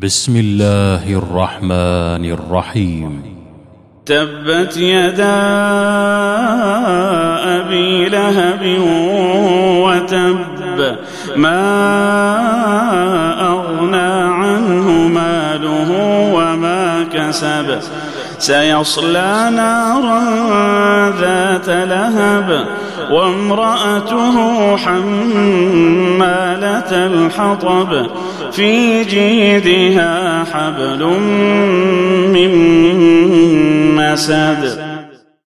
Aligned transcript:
بسم 0.00 0.36
الله 0.36 1.04
الرحمن 1.04 2.24
الرحيم. 2.24 3.22
تبت 4.06 4.76
يدا 4.76 5.40
أبي 7.60 8.08
لهب 8.08 8.78
وتب 9.84 10.38
ما 11.36 11.60
أغنى 13.40 14.12
عنه 14.32 14.88
ماله 15.08 15.90
وما 16.34 17.04
كسب. 17.12 17.80
سيصلى 18.38 19.50
نارا 19.56 20.81
لهب 22.22 22.66
وامرأته 23.10 24.36
حمالة 24.76 26.26
الحطب 27.06 28.06
في 28.52 29.04
جيدها 29.04 30.44
حبل 30.44 31.04
من 32.32 32.52
مسد. 33.96 34.91